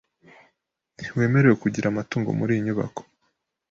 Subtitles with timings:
[0.97, 3.01] Ntiwemerewe kugira amatungo muriyi nyubako.